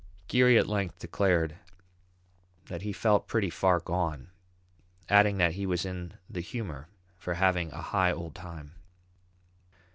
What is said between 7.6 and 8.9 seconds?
"a high old time."